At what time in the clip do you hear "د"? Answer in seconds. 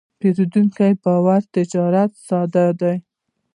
0.13-0.13, 1.45-1.47